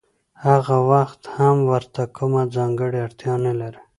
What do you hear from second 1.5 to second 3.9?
ورته کومه ځانګړې اړتیا نلري